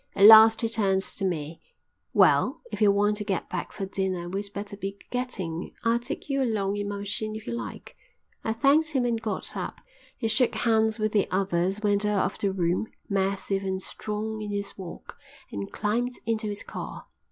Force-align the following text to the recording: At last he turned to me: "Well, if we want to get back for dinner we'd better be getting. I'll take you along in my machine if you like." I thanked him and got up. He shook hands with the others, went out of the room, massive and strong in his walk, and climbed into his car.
At 0.15 0.25
last 0.25 0.61
he 0.61 0.67
turned 0.67 1.03
to 1.03 1.25
me: 1.25 1.61
"Well, 2.11 2.61
if 2.71 2.81
we 2.81 2.87
want 2.87 3.17
to 3.17 3.23
get 3.23 3.51
back 3.51 3.71
for 3.71 3.85
dinner 3.85 4.27
we'd 4.27 4.51
better 4.51 4.75
be 4.75 4.97
getting. 5.11 5.75
I'll 5.83 5.99
take 5.99 6.27
you 6.27 6.41
along 6.41 6.77
in 6.77 6.89
my 6.89 6.97
machine 6.97 7.35
if 7.35 7.45
you 7.45 7.53
like." 7.53 7.95
I 8.43 8.51
thanked 8.51 8.93
him 8.93 9.05
and 9.05 9.21
got 9.21 9.55
up. 9.55 9.77
He 10.17 10.27
shook 10.27 10.55
hands 10.55 10.97
with 10.97 11.11
the 11.11 11.27
others, 11.29 11.81
went 11.83 12.03
out 12.03 12.25
of 12.31 12.39
the 12.39 12.51
room, 12.51 12.87
massive 13.09 13.61
and 13.61 13.79
strong 13.79 14.41
in 14.41 14.49
his 14.49 14.75
walk, 14.75 15.19
and 15.51 15.71
climbed 15.71 16.13
into 16.25 16.47
his 16.47 16.63
car. 16.63 17.05